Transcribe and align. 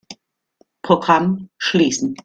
Programm 0.81 1.51
schließen. 1.59 2.15